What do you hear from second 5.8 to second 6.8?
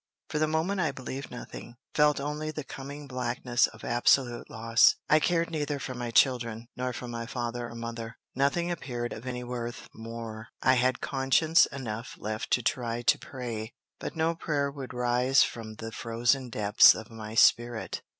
my children,